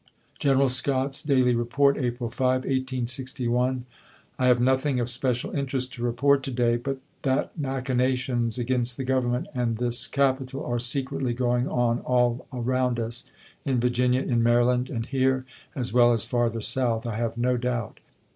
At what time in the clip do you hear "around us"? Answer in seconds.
12.51-13.25